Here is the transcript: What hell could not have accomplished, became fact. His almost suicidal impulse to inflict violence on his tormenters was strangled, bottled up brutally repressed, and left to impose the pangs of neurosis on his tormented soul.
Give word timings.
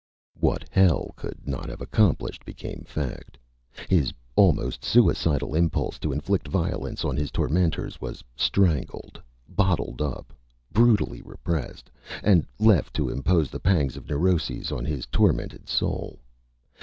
What 0.39 0.65
hell 0.71 1.11
could 1.15 1.47
not 1.47 1.69
have 1.69 1.79
accomplished, 1.79 2.43
became 2.43 2.85
fact. 2.87 3.37
His 3.87 4.11
almost 4.35 4.83
suicidal 4.83 5.53
impulse 5.53 5.99
to 5.99 6.11
inflict 6.11 6.47
violence 6.47 7.05
on 7.05 7.15
his 7.15 7.29
tormenters 7.29 8.01
was 8.01 8.23
strangled, 8.35 9.21
bottled 9.47 10.01
up 10.01 10.33
brutally 10.71 11.21
repressed, 11.21 11.91
and 12.23 12.47
left 12.57 12.95
to 12.95 13.09
impose 13.09 13.51
the 13.51 13.59
pangs 13.59 13.95
of 13.95 14.09
neurosis 14.09 14.71
on 14.71 14.85
his 14.85 15.05
tormented 15.05 15.69
soul. 15.69 16.17